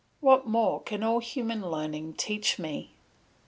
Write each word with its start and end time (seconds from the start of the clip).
What 0.19 0.47
more 0.47 0.81
can 0.81 1.03
all 1.03 1.19
human 1.19 1.61
learning 1.63 2.15
teach 2.15 2.57
me? 2.57 2.95